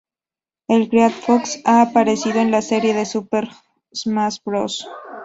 [0.67, 3.47] El Great Fox ha aparecido en la serie de "Super
[3.93, 4.87] Smash Bros.